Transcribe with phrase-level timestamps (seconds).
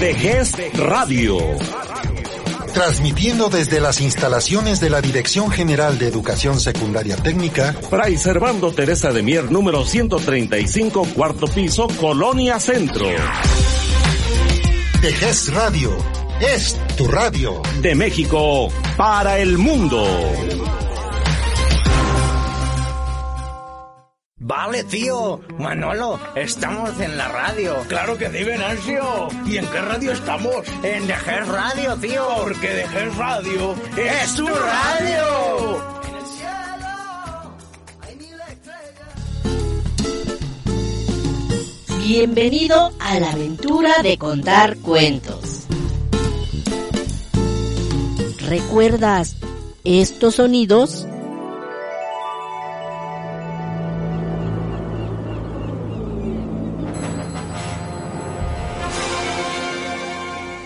[0.00, 1.38] Vejez Radio.
[2.74, 9.12] Transmitiendo desde las instalaciones de la Dirección General de Educación Secundaria Técnica, Fray Servando Teresa
[9.12, 13.06] de Mier, número 135, cuarto piso, Colonia Centro.
[15.00, 15.96] Vejez Radio.
[16.40, 17.62] Es tu radio.
[17.82, 20.04] De México para el mundo.
[24.44, 25.40] Vale, tío.
[25.58, 27.76] Manolo, estamos en la radio.
[27.88, 29.28] Claro que sí, Venancio.
[29.46, 30.66] ¿Y en qué radio estamos?
[30.82, 32.26] En Dejer Radio, tío.
[32.42, 35.76] Porque Dejer Radio es, es tu radio.
[36.08, 37.54] En el cielo
[38.00, 39.14] hay mil estrellas.
[42.04, 45.68] Bienvenido a la aventura de contar cuentos.
[48.48, 49.36] ¿Recuerdas
[49.84, 51.06] estos sonidos?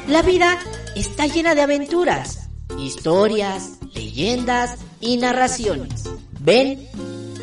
[0.09, 0.56] La vida
[0.95, 6.05] está llena de aventuras, historias, leyendas y narraciones.
[6.39, 6.86] Ven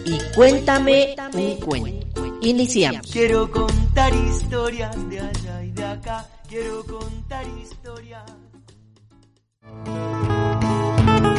[0.06, 2.40] y cuéntame un cuento.
[2.42, 3.12] Iniciamos.
[3.12, 6.26] Quiero contar historias de allá y de acá.
[6.48, 8.24] Quiero contar historias.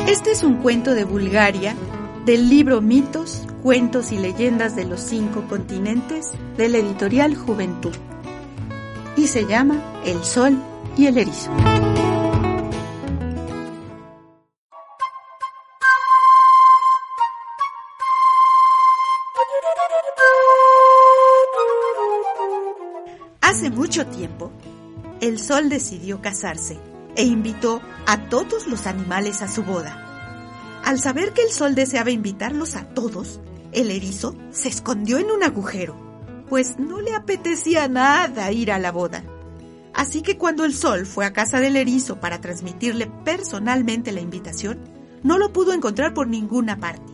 [0.07, 1.75] Este es un cuento de Bulgaria
[2.27, 7.95] del libro Mitos, Cuentos y Leyendas de los Cinco Continentes de la editorial Juventud.
[9.17, 10.59] Y se llama El Sol
[10.97, 11.51] y el Erizo.
[23.41, 24.51] Hace mucho tiempo,
[25.21, 26.79] el sol decidió casarse
[27.17, 30.01] e invitó a todos los animales a su boda.
[30.85, 33.41] Al saber que el sol deseaba invitarlos a todos,
[33.73, 35.97] el erizo se escondió en un agujero,
[36.49, 39.25] pues no le apetecía nada ir a la boda.
[39.95, 44.81] Así que cuando el sol fue a casa del erizo para transmitirle personalmente la invitación,
[45.23, 47.13] no lo pudo encontrar por ninguna parte.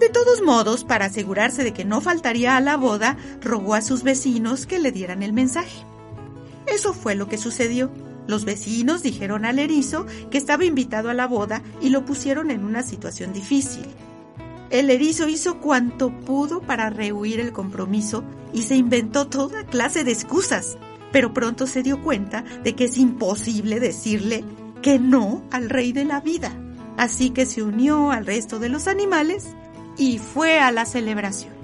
[0.00, 4.02] De todos modos, para asegurarse de que no faltaría a la boda, rogó a sus
[4.02, 5.86] vecinos que le dieran el mensaje.
[6.66, 7.90] Eso fue lo que sucedió.
[8.26, 12.64] Los vecinos dijeron al erizo que estaba invitado a la boda y lo pusieron en
[12.64, 13.84] una situación difícil.
[14.70, 20.12] El erizo hizo cuanto pudo para rehuir el compromiso y se inventó toda clase de
[20.12, 20.78] excusas,
[21.14, 24.44] pero pronto se dio cuenta de que es imposible decirle
[24.82, 26.50] que no al rey de la vida.
[26.96, 29.46] Así que se unió al resto de los animales
[29.96, 31.54] y fue a la celebración.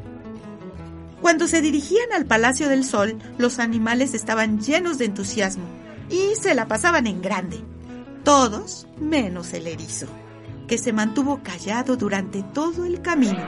[1.20, 5.64] Cuando se dirigían al Palacio del Sol, los animales estaban llenos de entusiasmo
[6.08, 7.58] y se la pasaban en grande.
[8.22, 10.06] Todos menos el erizo,
[10.68, 13.44] que se mantuvo callado durante todo el camino.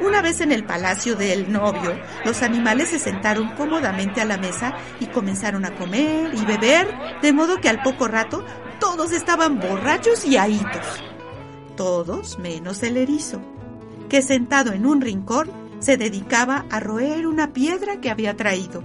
[0.00, 4.74] Una vez en el palacio del novio, los animales se sentaron cómodamente a la mesa
[5.00, 6.88] y comenzaron a comer y beber,
[7.22, 8.44] de modo que al poco rato
[8.80, 11.02] todos estaban borrachos y ahitos.
[11.76, 13.40] Todos menos el erizo,
[14.08, 18.82] que sentado en un rincón se dedicaba a roer una piedra que había traído.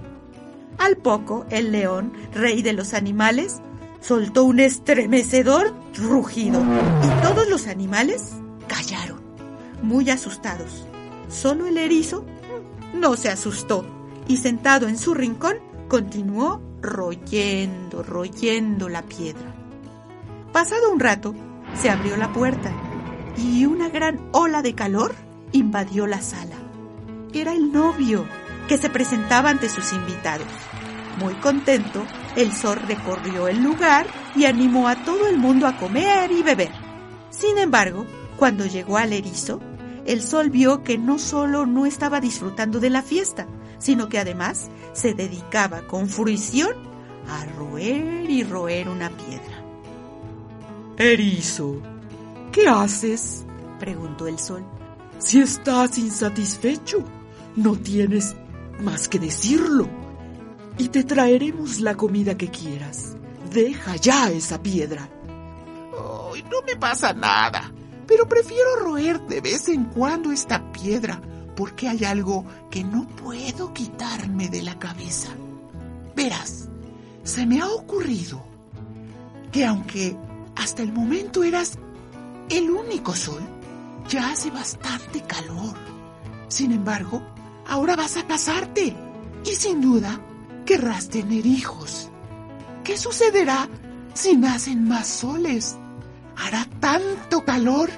[0.78, 3.60] Al poco, el león, rey de los animales,
[4.00, 8.32] soltó un estremecedor rugido y todos los animales
[8.66, 9.20] callaron,
[9.82, 10.86] muy asustados.
[11.30, 12.24] Solo el erizo
[12.92, 13.86] no se asustó
[14.26, 15.56] y sentado en su rincón
[15.88, 19.54] continuó royendo, royendo la piedra.
[20.52, 21.34] Pasado un rato,
[21.80, 22.72] se abrió la puerta
[23.36, 25.14] y una gran ola de calor
[25.52, 26.56] invadió la sala.
[27.32, 28.26] Era el novio
[28.68, 30.48] que se presentaba ante sus invitados.
[31.18, 32.04] Muy contento,
[32.36, 36.72] el sol recorrió el lugar y animó a todo el mundo a comer y beber.
[37.30, 38.04] Sin embargo,
[38.36, 39.60] cuando llegó al erizo,
[40.06, 43.46] el sol vio que no solo no estaba disfrutando de la fiesta,
[43.78, 46.72] sino que además se dedicaba con fruición
[47.28, 49.64] a roer y roer una piedra.
[50.96, 51.80] Erizo,
[52.52, 53.44] ¿qué haces?
[53.78, 54.64] preguntó el sol.
[55.18, 57.04] Si estás insatisfecho,
[57.56, 58.34] no tienes
[58.80, 59.88] más que decirlo.
[60.78, 63.16] Y te traeremos la comida que quieras.
[63.52, 65.08] Deja ya esa piedra.
[65.92, 67.72] Ay, no me pasa nada,
[68.10, 71.20] pero prefiero roer de vez en cuando esta piedra
[71.54, 75.28] porque hay algo que no puedo quitarme de la cabeza.
[76.16, 76.68] Verás,
[77.22, 78.42] se me ha ocurrido
[79.52, 80.16] que aunque
[80.56, 81.78] hasta el momento eras
[82.48, 83.42] el único sol,
[84.08, 85.76] ya hace bastante calor.
[86.48, 87.22] Sin embargo,
[87.68, 88.92] ahora vas a casarte
[89.44, 90.20] y sin duda
[90.66, 92.10] querrás tener hijos.
[92.82, 93.68] ¿Qué sucederá
[94.14, 95.76] si nacen más soles?
[96.40, 97.90] Hará tanto calor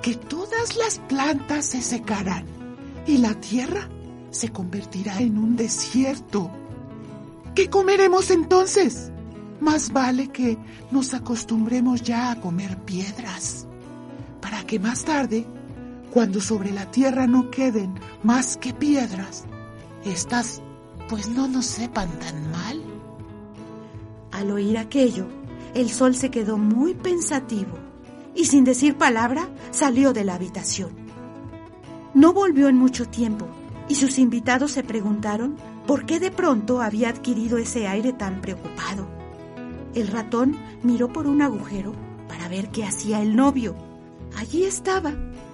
[0.00, 2.46] que todas las plantas se secarán
[3.06, 3.90] y la tierra
[4.30, 6.50] se convertirá en un desierto.
[7.54, 9.12] ¿Qué comeremos entonces?
[9.60, 10.56] Más vale que
[10.90, 13.66] nos acostumbremos ya a comer piedras,
[14.40, 15.44] para que más tarde,
[16.10, 19.44] cuando sobre la tierra no queden más que piedras,
[20.06, 20.62] estas
[21.10, 22.82] pues no nos sepan tan mal.
[24.32, 25.26] Al oír aquello,
[25.74, 27.89] el sol se quedó muy pensativo
[28.34, 30.90] y sin decir palabra salió de la habitación.
[32.14, 33.46] No volvió en mucho tiempo
[33.88, 35.56] y sus invitados se preguntaron
[35.86, 39.08] por qué de pronto había adquirido ese aire tan preocupado.
[39.94, 41.92] El ratón miró por un agujero
[42.28, 43.74] para ver qué hacía el novio.
[44.36, 45.12] Allí estaba,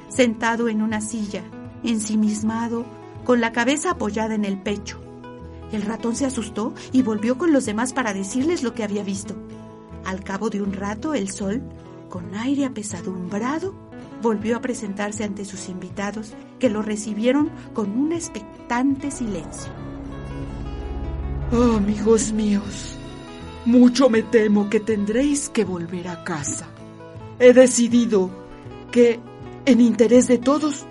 [0.08, 1.42] sentado en una silla,
[1.82, 2.84] ensimismado,
[3.24, 5.00] con la cabeza apoyada en el pecho.
[5.72, 9.34] El ratón se asustó y volvió con los demás para decirles lo que había visto.
[10.04, 11.62] Al cabo de un rato, el sol,
[12.08, 13.74] con aire apesadumbrado,
[14.22, 19.72] volvió a presentarse ante sus invitados, que lo recibieron con un expectante silencio.
[21.52, 22.96] Oh, amigos míos,
[23.64, 26.66] mucho me temo que tendréis que volver a casa.
[27.38, 28.30] He decidido
[28.90, 29.20] que,
[29.64, 30.86] en interés de todos,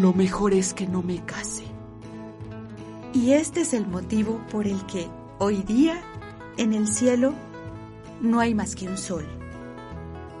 [0.00, 1.64] lo mejor es que no me case.
[3.12, 5.08] Y este es el motivo por el que
[5.38, 6.02] hoy día
[6.58, 7.34] en el cielo
[8.20, 9.24] no hay más que un sol.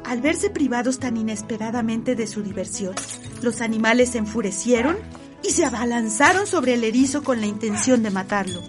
[0.06, 2.94] Al verse privados tan inesperadamente de su diversión,
[3.42, 4.96] los animales se enfurecieron
[5.42, 8.62] y se abalanzaron sobre el erizo con la intención de matarlo.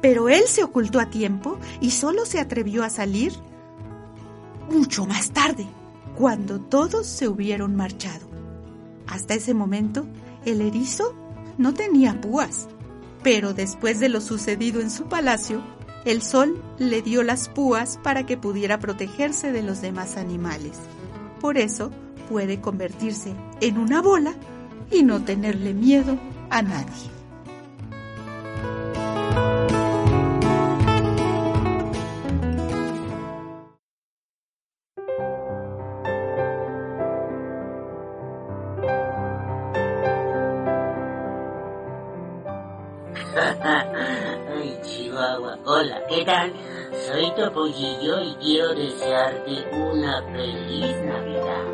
[0.00, 3.32] Pero él se ocultó a tiempo y solo se atrevió a salir
[4.70, 5.66] mucho más tarde,
[6.14, 8.28] cuando todos se hubieron marchado.
[9.08, 10.06] Hasta ese momento,
[10.44, 11.16] el erizo
[11.58, 12.68] no tenía púas,
[13.24, 15.64] pero después de lo sucedido en su palacio,
[16.06, 20.78] el sol le dio las púas para que pudiera protegerse de los demás animales.
[21.40, 21.90] Por eso
[22.30, 24.34] puede convertirse en una bola
[24.90, 26.16] y no tenerle miedo
[26.48, 27.10] a nadie.
[45.78, 46.54] Hola, ¿qué tal?
[47.06, 51.66] Soy Topollillo y quiero desearte una feliz Navidad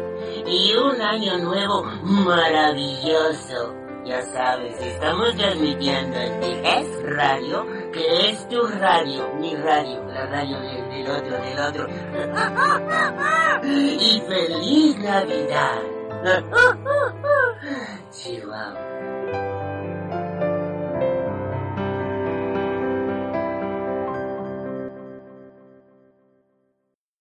[0.44, 3.76] y un año nuevo maravilloso.
[4.04, 10.58] Ya sabes, estamos transmitiendo en TGS Radio, que es tu radio, mi radio, la radio
[10.58, 11.86] del, del otro, del otro.
[13.62, 15.80] y feliz Navidad.
[18.10, 18.91] Chihuahua.